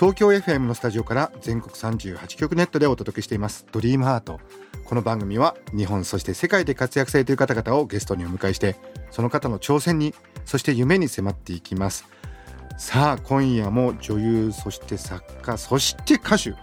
[0.00, 3.66] 東京 FM のスタジオから全国38局ネットでお届けしています。
[3.70, 4.40] ドリームハート。
[4.86, 8.76] この番組は日本そして世界で活躍されている方々をゲストにお迎えして
[9.10, 10.14] その方の挑戦に
[10.46, 12.06] そして夢に迫っていきます。
[12.78, 16.54] さあ今夜も女優そして作家そして歌手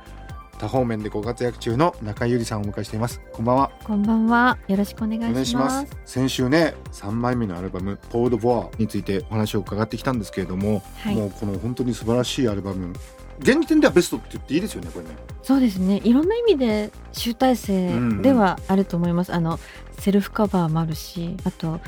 [0.57, 3.21] 多方面でご活躍中の中井ゆりさんをお迎えしています。
[3.33, 3.71] こんばんは。
[3.83, 4.57] こんばんは。
[4.67, 5.29] よろしくお願いします。
[5.31, 5.87] お願いします。
[6.05, 11.15] 先週ね3枚目のアルバム「ポード・ボア」についてお話を伺ってきたんですけれども、はい。
[11.15, 12.95] もうこの本当に素晴らしいアルバム
[13.39, 15.11] 現時点ではベストって言っていいですよねこれね
[15.43, 16.01] そうですね。
[16.03, 17.89] いろんな意味で集大成
[18.21, 19.33] ではあると思います。
[19.33, 19.59] あの
[19.99, 21.79] セルフカバーもあるし、あと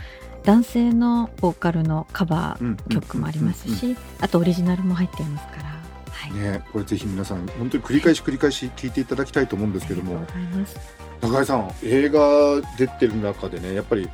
[0.43, 5.63] 男性のボーカルのカバうんー曲もありますうんし、あとオリジナルも入っていますから。
[6.09, 6.33] はい。
[6.33, 10.25] ねこれぜひ皆さん本当に繰り返し繰り返し聞いていただきたいと思うんですけども。
[11.21, 14.07] 中井さん映画出てる中でねやっぱり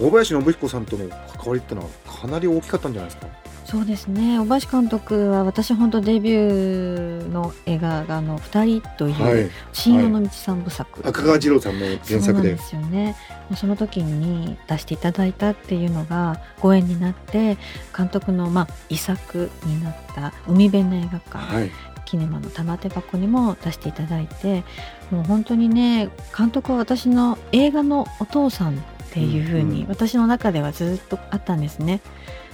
[0.00, 3.26] 大林信彦さんとの関わりってのはかなり大きかったんじゃないですか？
[3.72, 4.38] そうですね。
[4.38, 9.50] 小林監督は私本当デビューの映画があの二人という、はい。
[9.72, 13.16] 新世の道三部作、赤川次郎さんの原そう作でなんですよね。
[13.56, 17.56] その時に出していただいたっていうのがご縁になって
[17.96, 21.70] 監督のまあ遺作になった海辺の映画館、はい。
[22.04, 24.64] キネマの玉手箱にも出していただいて
[25.10, 28.78] もう本当にね監督は私の映画のお父さんっ
[29.12, 29.88] ていう風にうんうん。
[29.88, 32.02] 私の中ではずっとあったんですね。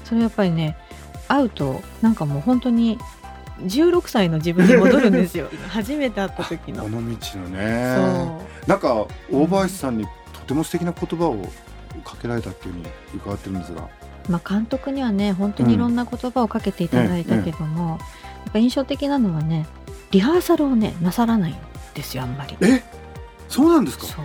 [0.05, 0.77] それやっぱりね
[1.29, 2.98] 会うとなんかもう本当に
[3.62, 5.48] 16歳の自分に戻るんですよ。
[5.69, 6.84] 初めて会った時の。
[6.84, 6.89] こ。
[6.89, 8.69] の道のそねう。
[8.71, 11.37] なんか大林さんにとても素敵な言葉を
[12.05, 12.87] かけられたっていうふうに
[13.17, 13.88] 伺ってるんですが。
[14.28, 17.99] まあ、監督にはね本当にいろんな言葉をかけていただいたけども、
[18.44, 19.67] やっぱ印象的なのはね
[20.11, 21.56] リハーサルをねなさらないん
[21.94, 22.56] ですよあんまり。
[22.61, 22.83] え？
[23.49, 24.06] そうなんですか？
[24.06, 24.25] そう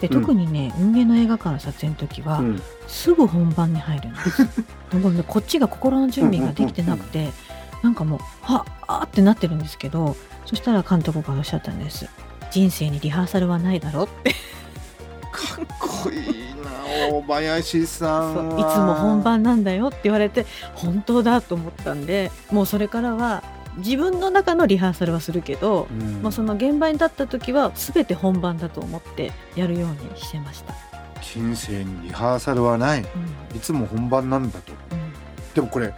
[0.00, 0.20] でうん。
[0.20, 2.62] 特にね、運営の映画館の撮影の時は、うん。
[2.86, 4.42] すぐ本番に入るんです。
[4.96, 7.30] もうねこっちが心の準備ができてなくて、
[7.82, 10.16] なんかもうはあーってなってるんですけど
[10.46, 12.08] そしたら監督がおっしゃったんです。
[12.50, 14.32] 人生にリハーサルはないだろって。
[15.30, 16.70] かっこいいな
[17.12, 18.58] 大林さん。
[18.58, 23.42] いつも本番なんだよって言われて本当だと思ったんでもうそれからは
[23.78, 26.22] 自分の中のリハーサルはするけど、うん。
[26.22, 30.74] まあ、その現場に立った時は全て本番だと思ってやるようにしてました。
[31.20, 33.00] 人生にリハーサルはない。
[33.00, 33.56] うん。
[33.56, 34.72] いつも本番なんだと。
[34.92, 35.12] うん。
[35.54, 35.92] でもこれ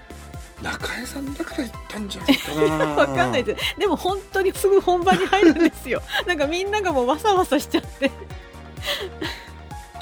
[0.62, 2.86] 中江さんだから言ったんじゃないかな。
[2.96, 3.76] わかんないです。
[3.78, 6.02] でも本当にすぐ本番に入るんですよ。
[6.26, 8.10] なんかみんながもうわさわさしちゃって、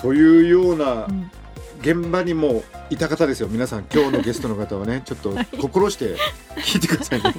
[0.01, 1.31] というようなうん
[1.81, 3.49] 現場にもいた方ですよ。
[3.49, 6.17] 皆さん今日のゲストの方はね ちょっと心して
[6.57, 7.35] 聞いてくださいね。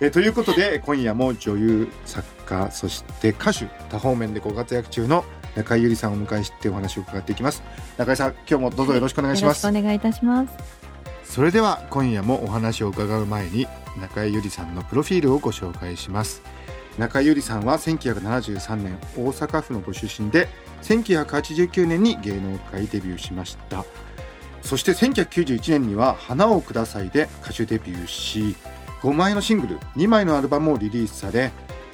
[0.00, 5.24] えということで今夜も女優作家そして歌手多方面でご活躍中の
[5.56, 7.62] 中井ゆりさんをお迎えしてお話を伺っていきます。
[7.98, 10.52] 中井さん今日もどうぞよろしくお願いします、よろしくお願いいたします。
[11.24, 13.66] それでは今夜もお話を伺う前に
[14.00, 16.42] 中井ゆりさんのプロフィールをご紹介します。
[16.98, 20.48] 中井ゆりさんは1973年大阪府のご出身で
[20.82, 23.84] 1989年に芸能界デビューしました。
[24.62, 28.56] そして1991年には「花をください」で歌手デビューし
[29.02, 31.50] 5枚のシングル2枚のアルバムをリリースされ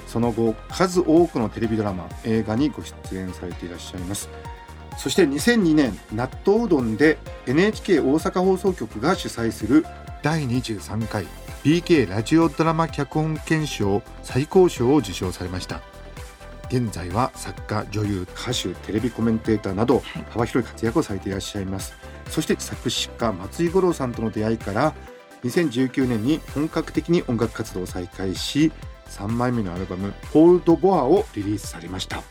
[0.07, 4.29] その後数多くのテレビドラマ映画にご出演されていらっしゃいます。
[4.97, 7.17] そして2002年納豆うどんで
[7.47, 9.85] NHK 大阪放送局が主催する
[10.21, 11.25] 第23回
[11.63, 15.81] BK ラジオドラマ脚本検証最高賞を受賞されました。
[16.69, 20.25] 現在は作家女優歌手テレビコメンテーターなどはい。
[20.29, 21.93] 幅広い活躍をされていらっしゃいます。
[22.29, 24.93] そして作詞家松井五郎さんとの出会いから
[25.43, 28.71] 2019年に本格的に音楽活動を再開し
[29.07, 32.21] 3枚目のアルバム「ホールド・ボア」をリリースされました。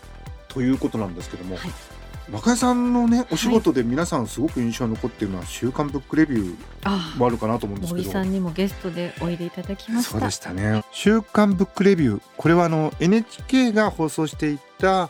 [0.49, 1.98] ということなんですけども、はい
[2.33, 8.05] 中江さんのねお仕事で皆さんすごく印象に残っているのは「週刊ブックレビュー」あもあるかなと思うんですけど。
[8.07, 10.11] 森さんにもゲストでおいでいただきました。
[10.13, 15.09] そうでしたね「週刊ブックレビュー」これはあの NHK が放送していた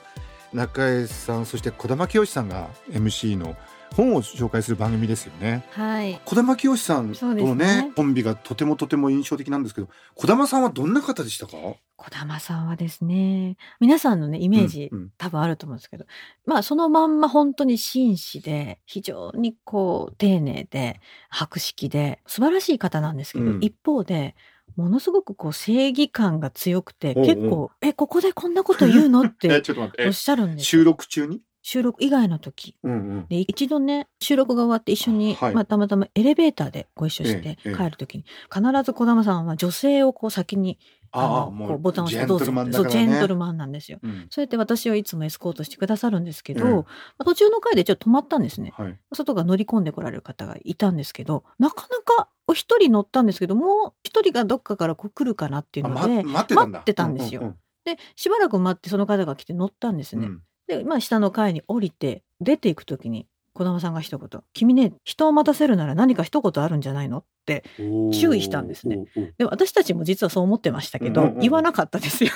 [0.53, 3.57] 中江さんそして児玉清さんが MC の
[3.97, 5.65] 本を紹介する番組ですよね。
[5.73, 6.21] はい。
[6.25, 7.93] 児玉清さんとのねね。
[7.97, 11.57] コンビがとてもとても印象的なんですけど児玉さんはどんな方でしたか？
[11.99, 14.99] 児玉さんはですね皆さんのねイメージ、うん。
[14.99, 16.07] うん多分あると思うんですけど
[16.47, 23.59] まあそのまんま本当に紳士で非常にこう丁寧で博識で素晴らしい方なんですけど、うん。
[23.61, 24.37] 一方で
[24.77, 29.23] ものすごくこう正義感が強くて結構「えここでこんなこと言うの?
[29.27, 29.73] 」っえて
[30.07, 31.41] おっしゃるんです収よ録中に？
[31.61, 32.77] 収録以外の時。
[32.83, 33.27] うんうん。
[33.29, 35.55] で一度ね収録が終わって一緒に、はい。
[35.55, 37.75] まあ、たまたまエレベーターでご一緒してええええ。
[37.75, 40.79] 帰る時に必ず児玉さんは女性をこう先に
[41.13, 42.53] ああのもうボタンを押ジェントしてどうぞ。
[42.53, 43.99] ルマンだからそうジェントルねマンなんですよ。
[44.03, 44.27] うん。
[44.31, 46.85] そうやって私をいつもエスコートしてくださるんですけど、ええま
[47.19, 48.73] あ途中の回でちょっと止まったんですね。
[48.77, 48.99] はい。
[49.13, 56.79] 外が乗り込んでこられる方がいたんですけどなかなかお一人乗ったんですけどもう一人がどっかからこう来るかなっていうので、待ってたんだ。
[56.79, 57.41] 待ってたんですよ。
[57.43, 57.57] うんうん。
[57.85, 60.27] でしばらく待ってその方が来て乗ったんですね。
[60.27, 60.43] うん。
[60.67, 63.27] で、まあ、下の階に降りて出ていく時に
[63.59, 67.65] 児玉さんが一言「君ね人を待たせるなら何か一言あるんじゃないの?」って
[68.13, 69.07] 注意したんですね
[69.37, 72.31] で私たちも実はそう思ってましたけど、言わなかったですよ。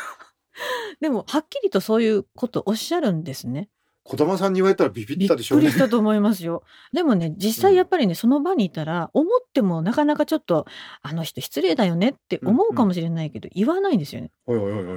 [1.00, 3.68] でもはっきりとそういうことおっしゃるんですね。
[4.04, 6.64] 児玉さんに言われたらビビびったっでしょうねくりしたと思いますよ。
[6.92, 10.66] でもね実際やっぱりね、その場にいたら思ってもなかなかちょっと
[11.02, 14.30] あの人失礼だよねって思うかもしれないけど、言わないんですよね。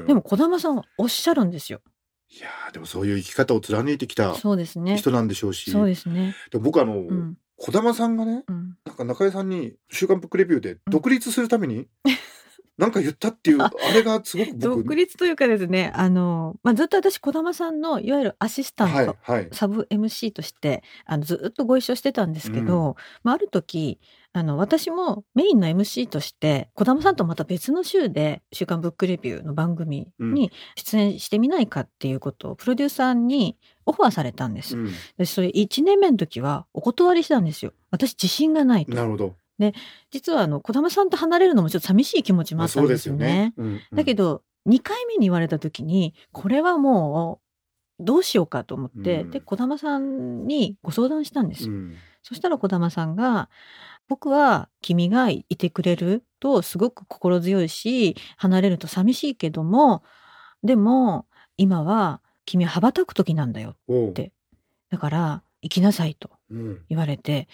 [0.08, 1.82] でも児玉さんはおっしゃるんですよ。
[2.30, 4.98] いやーでもそういう生き方を貫いてきたそうですね。
[4.98, 6.36] 人なんでしょうしそうですね。
[6.52, 8.78] で僕あのうん児玉さんがねうん。
[8.86, 11.88] なんか中井さんに「週刊ブックレビュー」で独立するために
[12.78, 24.00] なんか言ったっていうあれがすごく僕独立というかですね、あの、まあ、ずっと私、児玉さんのいわゆるアシスタント、はいはいサブ MC としてあのずっとご一緒してたんですけど、まあ、ある時
[24.34, 34.78] あの私もメインの MC として児玉さんとまた別の週で「週刊ブックレビュー」の番組に出演してみないかっていうことをプロデューサーにオファーされたんです。
[34.78, 37.72] うんでそれ1年目の時はお断りしたんですよ。
[37.92, 38.94] 私自信がないと。
[38.94, 39.36] なるほど
[40.12, 43.26] 実はあの児玉さんと離れるのもちょっと寂しい気持ちもあったんですすよよね。
[43.26, 43.82] ねうんうん。
[43.96, 47.40] だけど2回目に言われた時にこれはも
[48.00, 49.32] うどうしようかと思って、うん。
[49.32, 51.74] で児玉さんにご相談したんですよ。
[51.74, 51.96] うん。
[52.24, 53.50] そしたら児玉さんが
[54.08, 60.04] 「僕は君がいてくれるとすごく心強いし離れると寂しいけども
[60.64, 64.14] でも今は君は羽ばたく時なんだよおう。
[64.14, 64.32] で
[64.90, 66.82] だから行きなさい」とうん。
[66.90, 67.48] 言われて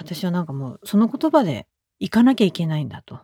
[0.00, 1.66] 私はなんかもうその言葉で
[1.98, 3.20] 行かなきゃいけないんだと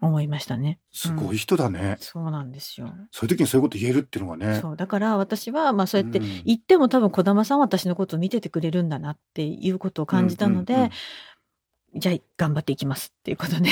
[0.00, 0.78] 思いましたね。
[0.92, 2.94] すごい人だねそうなんですよ。
[3.10, 10.90] そういう時にそういうこと言えるっていうのがねそうだから私はまあそうやってうん言っても多分児玉さんは私のことを見ててくれるんだなっていうことを感じたので、うんうんうん
[11.92, 13.68] じゃあ頑張っていきますっていうことで。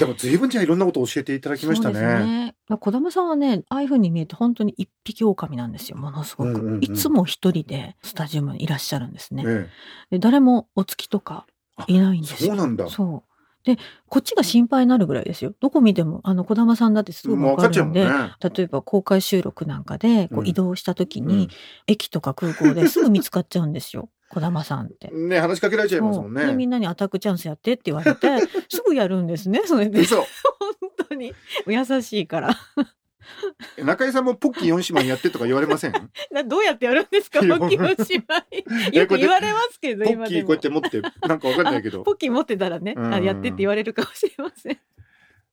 [0.00, 2.00] でも随分じゃあいろんなことを教えていただきましたね。
[2.00, 2.54] ね。
[2.68, 5.98] まあ児玉さんはねああいうふうに見えて本当に一匹狼なんですよ。
[5.98, 6.82] ものすごく、うんうんうん。
[6.82, 9.44] いつも一人でスタジオにいらっしゃるんですね。
[9.46, 9.68] え
[10.12, 12.48] で誰もお付きとかあいないんえですよ。
[12.48, 12.88] そうなんだ。
[12.88, 13.30] そう。
[13.62, 13.76] で
[14.08, 15.52] こっちが心配になるぐらいですよ。
[15.60, 18.10] どこ見てもあの児玉さんだってすぐ分かるんで、ね。
[18.40, 20.48] 例えば公開収録なんかでこううん。
[20.48, 21.26] 移動した時うん。
[21.26, 21.50] に、
[21.86, 25.08] 駅とか空港で すぐ見つかっちゃうんですよ児玉さんって。
[25.10, 26.46] ね話しかけられちゃいますもんそう。
[26.46, 28.28] でみねんなにアタックチャンスやってって言われて
[28.70, 30.00] すぐやるんですねそれで。
[30.00, 30.16] 嘘。
[30.16, 30.26] 本
[31.08, 31.34] 当に。
[31.66, 32.56] 優しいから。
[33.84, 35.92] 中井さんもポッキー4姉妹やってとか言われません？
[36.48, 37.40] どうやってやるんですか？
[37.40, 38.38] ポッキーおしま
[38.92, 40.24] いよく言われますけど今でも。
[40.26, 42.02] ッキーこうやって持ってなんかわかんないけど。
[42.02, 43.14] ポッキー持ってたらね、うん。
[43.14, 44.78] あやってって言われるかもしれません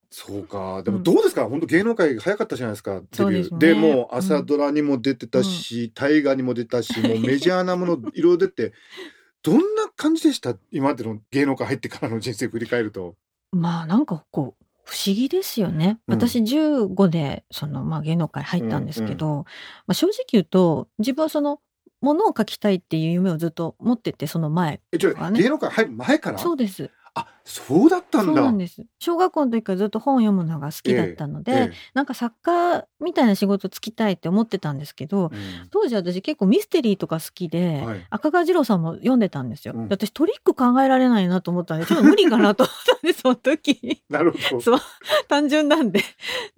[0.10, 0.82] そうか。
[0.84, 3.32] でもどうですか、本当芸能界早かったじゃないですかデビュー。
[3.32, 3.60] ですね。
[3.60, 8.74] でもう朝ドラにも出てたし、大河にも出たしもうメジャーなものいろいろ出て
[9.44, 10.56] どんな感じでした？
[10.72, 13.16] 今までの芸能界入ってからの人生振り返ると。
[13.52, 16.00] まあなんかこう不思議ですよね。
[16.08, 16.16] うん。
[16.16, 19.46] 私15でその、まあ、芸能界入ったんですけど、
[19.86, 21.60] まあ、正直言うと自分はその
[22.02, 26.38] ものを書きたいっていう夢をずっと持っててその前えちょ、芸能界入る前から？
[26.38, 28.34] そうですあそうだったんだ。
[28.34, 28.86] そうなんです。
[29.00, 38.06] 小学校の時からずっと本を読むのが好きだったので、ええなんか作家みたいな仕事つきたいって思ってたんですけどええ当時私結構ミステリーとか好きで、はい。
[38.10, 39.88] 赤川次郎さんも読んでたんですよ、うん。
[39.88, 44.04] で私トリック考えられないなと思ったんでちょっと無理かなと思ったんでその時。
[44.10, 44.62] なるほど。
[44.62, 44.80] そう。
[45.28, 46.02] 単純なんで。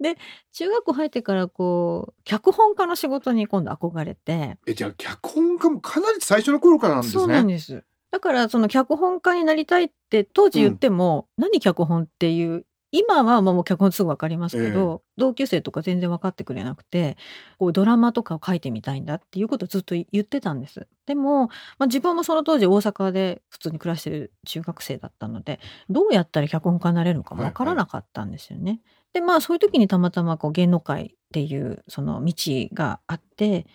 [0.00, 0.16] で
[0.52, 4.58] 中学校入ってからこう脚本家の仕事に今度憧れて。
[4.66, 7.20] えじゃあ脚本家もかなり最初の頃からなんですね。
[7.20, 7.84] そうなんです。
[8.10, 17.16] だからその脚本家になりたいって当時言っても、何脚本っていう今はまあもう脚本すぐ分かりますけど、同級生とか全然分かってくれなくて
[17.58, 20.88] こうドラマとかを書いてみたいんだっていうことをずっと言ってたんです。
[21.06, 21.46] でも、
[21.78, 28.80] まあ、自分もその当時大阪で普通に暮らしてる中学生だったのでどうやったら脚本家になれるのかも分からなかったんですよね。
[29.12, 32.34] でまあそういう時にたまたまこう芸能界っていうその道
[32.72, 33.66] があって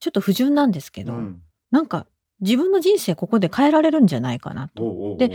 [0.00, 2.06] ちょっと不純なんですけど、うんなんか
[2.40, 4.82] 自分の人生ここで変えられるんじゃないかなと。
[4.82, 5.18] おうおうおう。
[5.18, 5.30] で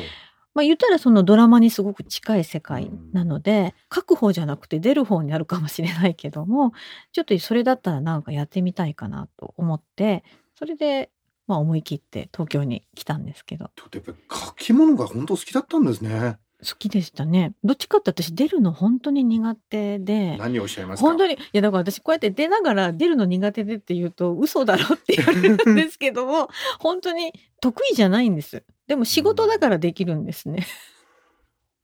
[0.53, 6.73] まあ言ったらそのドラマにすごく近い世界なので、書く方じゃなくて出る方になるかもしれないけども
[7.11, 10.23] ちょっとそれだったらなんかやってみたいかなと思って
[10.55, 11.11] それで
[11.47, 13.69] まあ思い切って東京に来たんですけど。
[13.75, 17.53] ちょっとやっぱり書き物が本当好きだったんですね好きでしたね。
[17.63, 20.37] どっちかって私出るの本当に苦手で。
[20.37, 21.07] 何をおっしゃいますか？
[21.07, 26.49] 本当にいやだから私こうやって出ながら出るの苦手でって言うと嘘だろって言われるんですけども
[26.79, 28.63] 本当に得意じゃないんです。
[28.87, 30.65] でも仕事だからできるんですね、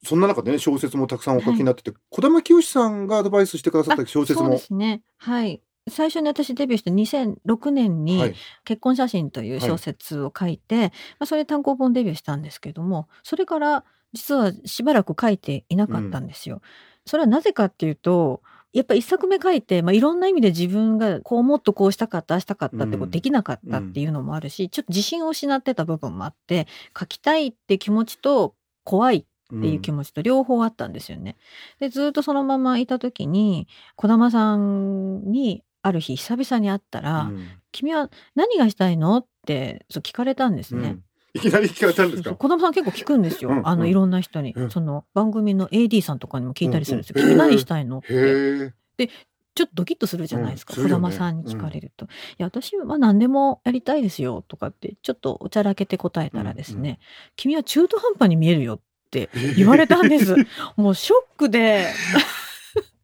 [0.03, 5.01] そんな中でね小説もたくさんお書きになってて、児玉清さんがアドバイスしてくださった小説そうもですね。
[5.17, 5.61] はい。
[5.87, 16.61] 最初に私デビューした2006年にはい「結婚写真」という小説を書いて、まあ、それで単行本デビューしたんですけどもそれから実はしばらく書いていなかったんですよ。
[17.05, 18.41] それはなぜかっていうと
[18.73, 26.67] やっぱ一作目書いて、まあ、いろんな意味で自分がこうもっとこうしたかったしたかったってこううんできなかったっていうのもあるし、ちょっと自信を失ってた部分もあって
[26.99, 29.25] 書きたいって気持ちと怖いっ
[29.61, 31.37] ていう気持ちと両方あったんですよね。
[31.79, 40.97] でずっとそのままいた時に児玉さんにある日久々に会ったら「うん君は何がしたいの?」ってそう聞かれたんですね。
[41.35, 42.29] うんいきなり聞かれたんですか？
[42.29, 43.49] そうそう児玉さん結構聞くんですよ。
[43.51, 47.15] うんあのうんいろんな人に、うんその番組の AD さんとかにも聞いたりするんですよ。
[47.17, 48.07] うんうん君何したいのって。
[48.13, 49.09] へえ
[49.57, 50.73] ちょっとドキッとするじゃないですか。
[50.73, 52.05] 児、うん玉さんに聞かれると。
[52.05, 52.07] い
[52.39, 56.97] や、私は何でもやりたいですよとかって、ちょっとおちゃらけて答えたらですね、うん
[57.37, 58.79] 君は中途半端に見えるよっ
[59.11, 60.35] て言われたんです。
[60.75, 61.87] もうショックで、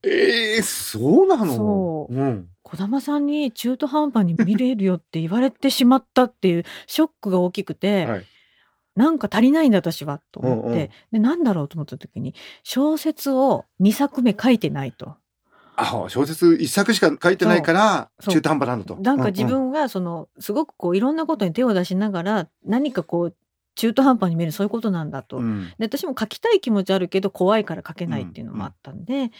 [0.04, 1.56] ええそうなの？
[1.56, 2.16] そう。
[2.16, 2.48] うん。
[2.64, 8.26] 児玉さんに中途半端に見れるよって言われてしまったっていうショックが大きくて、はい。
[8.96, 10.90] なんか足りないんだ私はと思って、うんうん。
[11.12, 15.16] でなんだろうと思った時に小説を2作目書いてないと。
[15.78, 18.98] あ小説一作しか書いてないから中途半端なんだと。
[18.98, 23.36] なんか自うう分がそのすごくこういろんなことに手を出しながら何かこう
[23.76, 25.38] 中途半端に見えるそういうことなんだと。
[25.38, 25.70] うん。
[25.80, 29.32] で私も書きたい気持ちあるけど怖いから書けないっていうのもあったんで、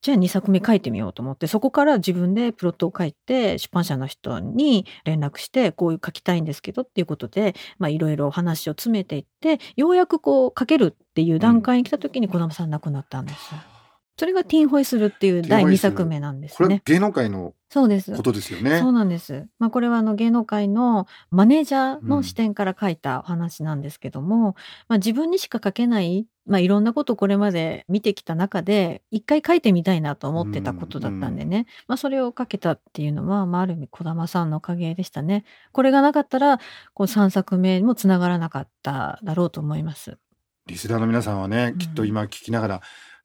[0.00, 13.77] じゃあ2作目書いてみようと思ってそこから自分でプロットを書いて出版社の人に連絡してこういう書きたいんですけどっていうことでまあいろいろ話を詰めていってようやくこう書けるっていう段階に来た時に児玉さん亡くなったんです。
[14.18, 16.66] それがティンホイするっていう第2ティンホイする作目なんですね。
[16.66, 18.16] これ芸能界のそうです。
[18.16, 19.46] ことですよねそうなんです。
[19.60, 24.56] まあ、これはあの芸能界のマネージャーの視点から書いたお話なんですけども、
[24.88, 35.44] まあ、自分にしか書けない、まあ、いろんなことをこれまで見てきた中で一回書いてみたいなと思ってたことだったんでね、まあ、それを書けたっていうのは、まあ、ある意味児玉さんのおかげでしたね。
[35.72, 36.58] これがなかったら
[36.94, 40.18] こう3作目にもつながらなかっただろうと思います。
[40.66, 42.80] リスナーの皆さんはねうんきっと今聞きながら、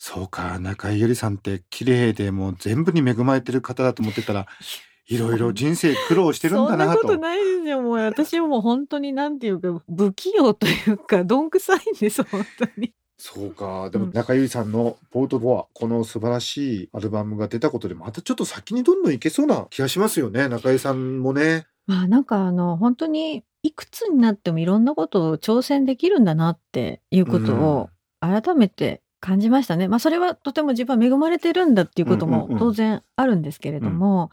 [0.06, 4.48] そうか中井ゆりさんって綺麗でもう全部に恵まれてる方だと思ってたら
[5.08, 7.18] いろいろ人生苦労してるんだなそんなことと。
[7.20, 7.82] ないですよ。
[7.82, 12.92] もう私はもう本当になんていうか不器用というかどんくさいんです本当に。
[13.18, 21.66] そうかでもうん中井ゆりさんの「ポートフォア」この素晴らしいアルバムが出たことでまたちょっと先にどんどんいけそうな気がしますよね中井さんもね。
[21.88, 29.88] まあなんかあの本当にいくつになってもいろんなことを挑戦できるんだなっていうことを改めて感じましたね。
[29.88, 34.32] まあそれはとても自分は恵まれてるんだっていうことも当然あるんですけれども、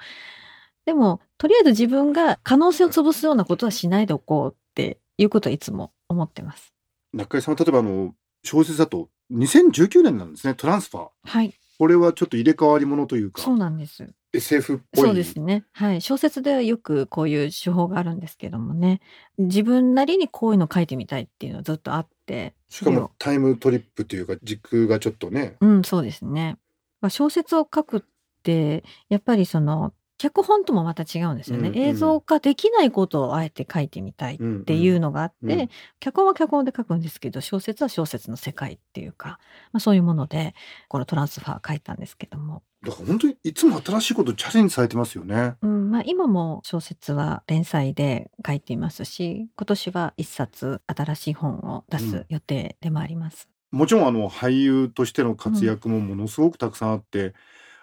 [0.84, 6.74] でもとりあえず自分が可能性を潰すようなことはしないでおこうっていうことはいつも思ってます。
[7.12, 14.12] 中井さんは例えばあの小説だと2019年なんですね「トランスファーはい、」これはちょっと入れ替わりものというかそうなんです。
[14.32, 15.64] SF っぽいそうですね。
[15.72, 16.00] はい。
[16.00, 19.00] 小説ではよくこういう手法があるんですけどもね。
[19.38, 22.54] 自分なりにこういうの書いてみたいっていうのはずっとあって。
[22.68, 26.58] しかもタイムトリップというか時空がちょっとねうん、そうですね。
[27.00, 28.02] まあ、小説を書くっ
[28.42, 31.70] て、やっぱりその、脚本ともまた違うんですよね。
[31.70, 35.68] うんうん映像化できないことをあえて書いてみたいっていうのがあって、うんうん
[35.98, 39.38] 脚本は脚本で書くんですけど、小説は小説の世界っていうか、
[39.72, 40.54] まあ、そういうもので、
[40.88, 42.62] このトランスファー書いたんですけども。
[42.82, 45.56] だから本当にいつも新しいことチャレンジされてますよね。
[45.60, 53.50] うん、まあ今も小説は連載で書いていますし、今年は一冊新しい本を出す予定でもあります。
[53.70, 57.34] もちろんあの俳優としての活躍もものすごくたくさんあって、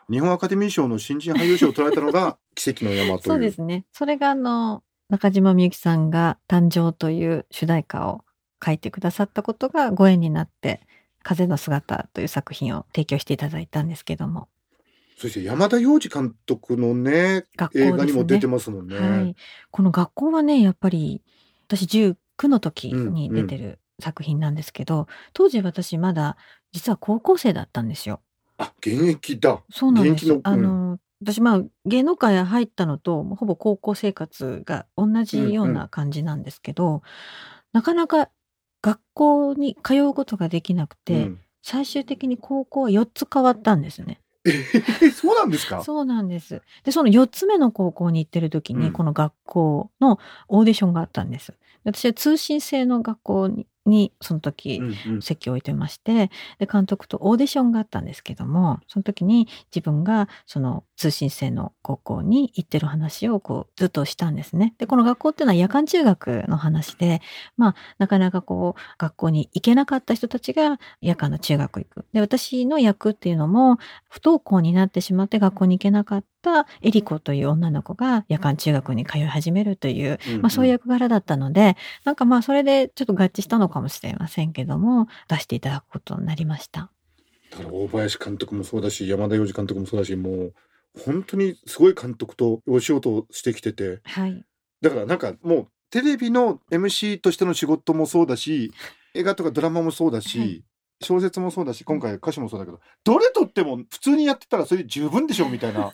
[0.09, 3.21] 日本アカデミー賞の新人俳優賞を取られたのが 奇跡の山という。
[3.23, 3.85] そうですね。
[3.93, 8.25] それがあの、中島みゆきさんが誕生という主題歌を
[8.65, 10.81] 書いてくださったことがご縁になって、
[11.21, 14.47] 風の姿という作品を提供していただいたんですけども。
[15.17, 17.45] そして山田洋次監督のねね。
[17.73, 18.99] 映画にも出てますもんね。
[18.99, 19.35] はい。
[19.71, 21.23] この学校はね、やっぱり、
[21.67, 26.37] 私19の時に出てる作品なんですけど、当時私まだ
[26.71, 28.21] 実は高校生だったんですよ。
[28.59, 29.63] あ現役だ。
[29.71, 37.01] そうなんです現役のあの、私まあ芸能界入ったのとほぼ高校生活が同じような感じなんですけど、
[37.73, 38.29] なかなか
[38.83, 44.21] 学校に通うことができなくて、うん最終的に高校は4つ変わったんですね。
[44.47, 45.83] えーそうなんですか？
[45.83, 46.61] そうなんです。
[46.83, 51.53] で、その4つ目の高校に行ってる時に、うんこの学校のオーディションがあったんです。
[51.83, 56.29] 私は通信制の学校ににその時うんうん席を置いてまして
[56.59, 64.73] で監督とオーディションがあったんですけどもその時に自分がその通信制の高校に行ってる話をこうずっとしたんですね。
[64.77, 67.21] でこの学校っていうのは夜間中学の話で
[67.55, 72.05] まあなかなかこう学校に行けなかった人たちが夜間の中学行く。
[72.13, 73.77] で私の役っていうのも
[74.09, 86.91] 不登校になってしまって学校に行けなかったエリコという女の子が夜間中学に通い始めるという、まあ、そういう役柄だったのでなんかまあそれでちょっと合致したのかもしれませんけども出していただくことになりました。
[87.51, 90.53] だから大林監督もそうだし山田洋次監督もそうだしもう
[91.05, 93.99] 本当にすごい監督とお仕事をしてきてて。
[94.03, 94.43] はい、
[94.81, 98.71] だからなんかもうテレビの MC としての仕事もそうだし
[99.15, 100.63] 映画とかドラマもそうだし、はい。
[100.99, 105.91] 小説もそうだし今回歌詞もそうだけどどれとっても普通にやってたらそれで十分でしょみたいな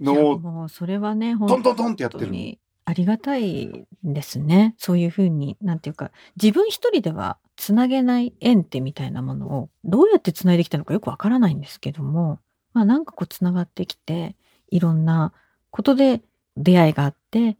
[0.00, 2.26] のをもうそれはねトン本トントンってやってる。
[2.26, 12.40] 当にありがたいですねそういうふうになんていうか自分一人ではつなげない縁ってみたいなものをどうやってつないできたのかよくわからないんですけども
[12.72, 14.34] まあなんかこうつながってきて
[14.70, 15.32] いろんな
[15.70, 16.22] ことで
[16.56, 17.58] 出会いがあって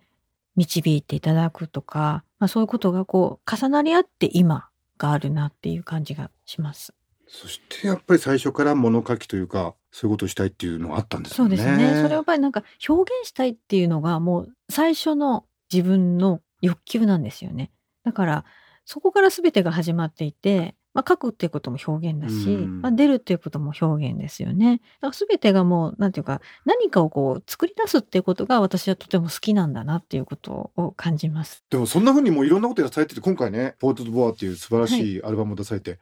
[0.57, 6.92] 導いていただくとか、まあ、そういうことがこう重なり合って今があるなっていう感じがします。
[7.28, 11.56] そしてやっぱり最初から物書きというかそういうことをしたいっていうのがあったんですよね。
[11.56, 12.02] そうですね。
[12.02, 17.70] それはやっぱりなんか表現したいっていうのがもう最初の自分の欲求なんですよね。
[18.04, 18.44] だから
[18.85, 24.80] そこから全てが始まっていて、まあ、書くっていうことも表現だし、うんまあ、出るっていうことも表現ですよね。
[25.00, 31.64] だから全てがもうなんていうか何かをこう作り出すっていうことが私はとても好きなんだなっていうことを感じます。
[31.70, 36.00] でもそんな風にもういろんなことやらされてて今回ね「ポート・ド・ボア」っていう素晴らしいアルバムを出されて、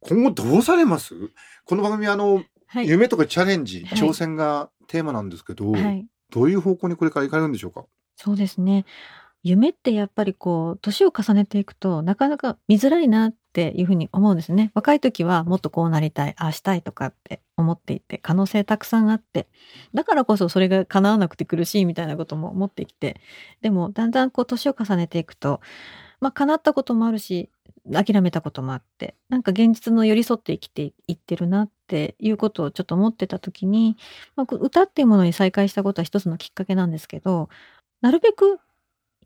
[0.00, 1.14] 今後どうされます？
[1.64, 2.88] この番組あの、はい。
[2.88, 6.06] 夢とかチャレンジ、はい挑戦がテーマなんですけど、はい。
[6.30, 7.84] どういう方向にこれから行かれるんでしょうか？
[8.16, 8.86] そうですね。
[9.42, 14.70] 夢ってやっぱりこう年を重ねていくとなかなか見づらいなっていうふうに思うんですね。
[14.74, 19.48] 若い時はもっとこうなりたい、ああしたいとかって思っていて可能性たくさんあって
[19.92, 23.20] だからこそそれが叶わなくて苦しいみたいなことも思ってきて
[23.62, 25.60] でもだんだんこう年を重ねていくと
[26.20, 27.50] まあ叶ったこともあるし
[27.90, 33.96] 諦めたこともあってなんか現実の寄り添って生きていってるなっていうことをちょっと思ってた時に、
[34.36, 37.48] まあ、歌っていうものに再会したことは一つのきっかけなんですけど
[38.00, 38.60] なるべく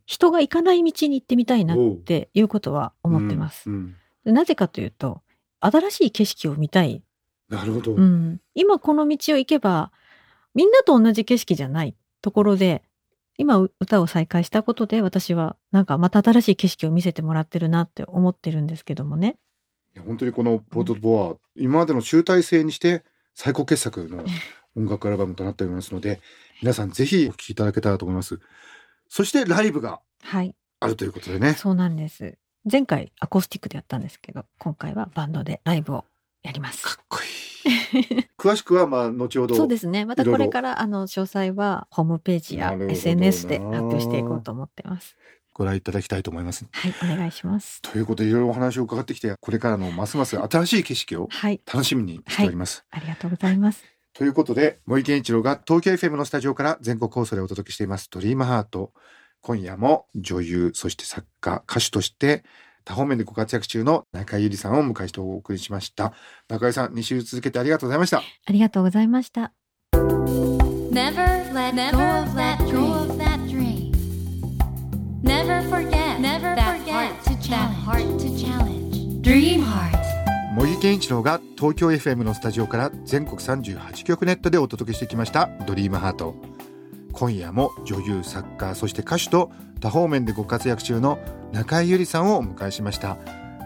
[0.06, 3.68] 人が行かない道に行ってみたいなっていうことは思ってます。
[3.68, 3.96] うんうん。
[4.24, 5.22] でなぜかというと
[5.60, 7.02] 新しい景色を見たい、
[7.48, 9.92] なるほど、うん、今この道を行けば
[10.54, 12.82] みんなと同じ景色じゃないところで
[13.38, 19.36] 今う歌を再開したことで私はなんかまた新しい景色を見せてもらってるなって思ってるんですけどもね。
[19.94, 24.24] いや本当にこの「ポート・ド・ボア」今までの集大成にして最高傑作の
[24.76, 26.20] 音楽アルバムとなっておりますので
[26.60, 28.40] 皆さんぜひお聴きいただけたらと思います。
[29.08, 30.54] そしてライブがはい。
[30.80, 31.54] あるということでね。
[31.54, 32.36] そうなんです。
[32.70, 36.04] 前回アコースティックでやったんですけど今回はバンドでライブを
[36.42, 36.98] やります。
[38.38, 40.04] 詳しくはまあ後ほどそうですね。
[40.04, 45.16] またこれからあの詳細はホームページや SNS で発表していこうと思ってます。
[45.52, 46.66] ご覧いただきたいと思います。
[46.70, 47.80] はい、お願いします。
[47.82, 53.84] ということでいろいろお話を伺ってきてこれからのますます新しい景色をはい、楽しみにしております、ありがとうございます。
[54.12, 58.92] ということで森健一郎が東京 FM のスタジオから全国放送でお届けしています「ドリームハート。
[59.46, 62.42] 今夜も女優そして作家歌手として
[62.86, 66.14] 多方面でご活躍中の中井ゆりさんをお迎えしてお送りしました
[66.48, 69.52] 中井さん2週続けてありがとうございましたありがとうございました。
[69.92, 72.58] Never let go of that
[73.46, 73.92] dream.
[75.22, 77.48] Never forget Never challenge.
[77.50, 79.22] That heart to challenge.
[79.22, 79.96] Dream heart.
[80.54, 86.34] 茂木健一郎が東京 FM のスタジオから全国38局ネットでお届けしてきました「ドリームハート
[87.16, 89.50] 今夜も女優作家そして歌手と
[89.80, 91.18] 多方面でご活躍中の
[91.50, 93.16] 中井ゆりさんをお迎えしました。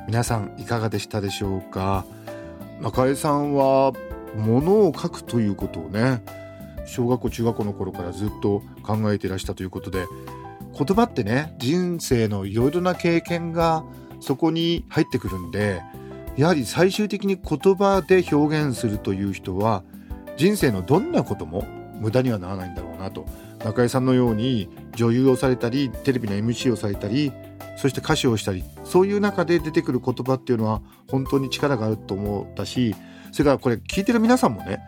[0.06, 2.06] 皆さんいかがでしたでしょうか？
[2.80, 3.92] 中井さんは
[4.36, 6.22] 物を書くということをね
[6.86, 10.06] 小学校中学校の頃からずっと考えていらしたということで
[10.72, 13.84] 言葉ってね人生のいろいろな経験が
[14.20, 15.82] そこに入ってくるんで
[16.36, 19.82] やはり最終的に言葉で表現するという人は
[20.36, 21.66] 人生のどんなことも
[22.00, 23.26] 無駄にはならないんだろうなと。
[23.64, 27.30] 中井さんのように女優をされたりテレビの MC をされたり
[27.76, 32.94] そして歌手をしたりそういう中で出てくる言葉っていうのは本当に力があると思ったし
[33.32, 34.80] それからこれ聞いてる皆さんもね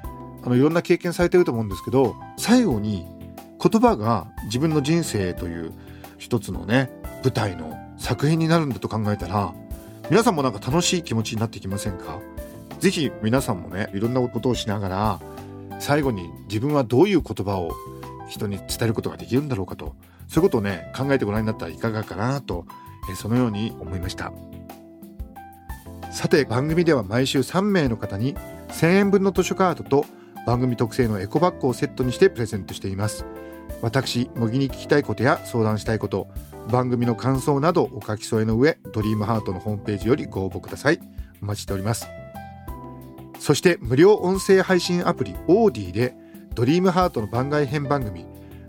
[0.43, 3.07] あのいろんな経験されてると思うんですけど最後に
[3.63, 5.73] 言葉が自分の人生という
[6.17, 6.91] 一つのね
[7.23, 9.53] 舞台の作品になるんだと考えたら
[10.11, 12.21] 皆さんもなんか楽しい気持ちになってきませんか？
[12.81, 15.21] ぜひ皆さんもねいろんなことをしながら
[15.83, 17.73] 最後に自分はどういう言葉を
[18.29, 19.97] 人に伝えることができるんだろうかと
[20.29, 22.67] そういうことをね考えてご覧になったらいかがかなと
[23.11, 24.33] えそのように思いました。
[26.13, 28.37] さて番組では毎週3名の方に
[28.69, 30.07] 1000円分の図書カードと
[30.47, 33.27] 番組特製のエコバッグをセットにしてプレゼントしています。
[33.81, 36.29] 私模擬に聞きたいことや相談したいこと
[36.71, 41.01] 番組の感想などお書き添えの上ドリームハートのホームページよりご応募ください。
[41.43, 42.22] お待ちしております。
[43.43, 46.15] そして無料音声配信アプリオーディで
[46.55, 48.25] ドリームハートの番外編番組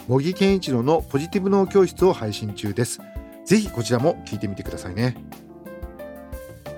[0.08, 3.00] 茂木健一郎のポジティブ脳教室を配信中です。
[3.46, 5.16] ぜひこちらも聞いてみてくださいね。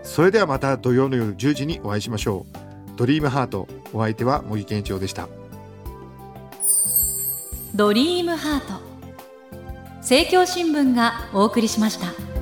[0.04, 2.98] それではまた土曜の夜10時にお会いしましょう。
[2.98, 5.30] ドリームハートお相手は茂木健一郎でした。
[7.74, 8.74] ドリームハート。
[10.00, 12.35] 政教新聞がお送りしました。